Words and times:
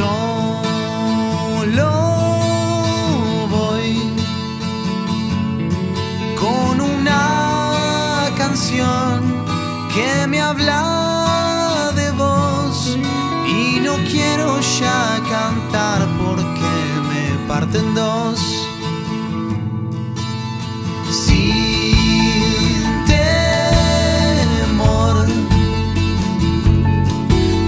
Solo 0.00 1.92
voy 3.50 4.00
con 6.40 6.80
una 6.80 8.30
canción 8.38 9.44
que 9.94 10.26
me 10.26 10.40
habla 10.40 11.92
de 11.94 12.10
vos 12.12 12.96
y 13.46 13.80
no 13.80 13.96
quiero 14.10 14.58
ya 14.80 15.20
cantar 15.28 16.08
porque 16.18 16.72
me 17.10 17.46
parten 17.46 17.94
dos. 17.94 18.40
Sin 21.10 23.04
temor 24.64 25.26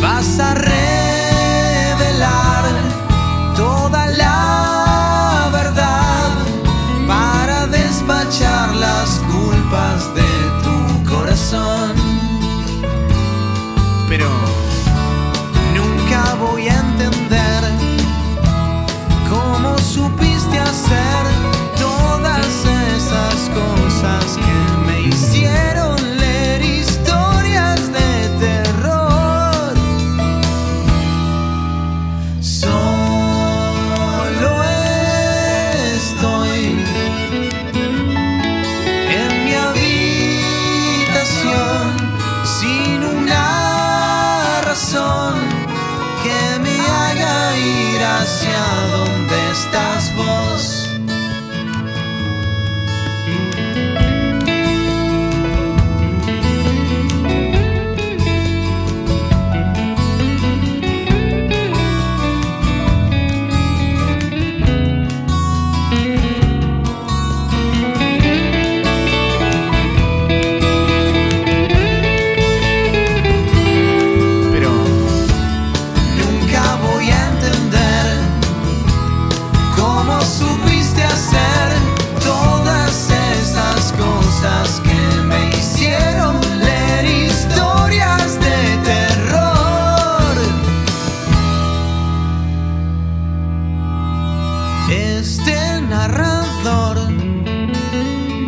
vas 0.00 0.40
a 0.40 0.54
de 9.74 10.22
tu 10.62 11.10
corazón. 11.10 11.94
Pero 14.08 14.28
hacia 48.24 48.64
donde 48.90 49.50
estás. 49.50 49.93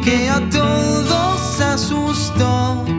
que 0.06 0.28
a 0.28 0.40
todos 0.50 1.60
asustó. 1.60 2.95